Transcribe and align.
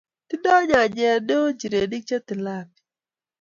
ting'doi 0.29 0.61
nyanjet 0.69 1.21
neoo 1.27 1.47
nchirenik 1.53 2.03
che 2.09 2.17
tilapi 2.27 2.79